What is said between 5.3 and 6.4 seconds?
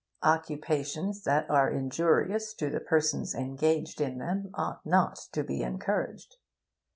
to be encouraged.